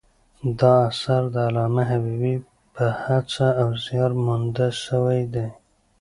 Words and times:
دا 0.59 0.73
اثر 0.89 1.21
د 1.33 1.35
علامه 1.47 1.83
حبیبي 1.91 2.35
په 2.75 2.85
هڅه 3.03 3.47
او 3.61 3.69
زیار 3.85 4.11
مونده 4.23 4.67
سوی 4.85 5.19
دﺉ. 5.33 5.47